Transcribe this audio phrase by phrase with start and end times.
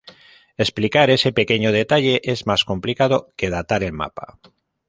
[0.57, 4.39] Explicar ese "pequeño" detalle es más complicado que datar el mapa.